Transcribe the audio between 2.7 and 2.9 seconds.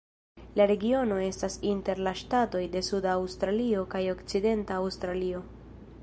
de